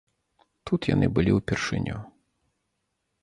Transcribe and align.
Тут 0.69 0.87
яны 0.95 1.09
былі 1.17 1.31
ўпершыню. 1.35 1.97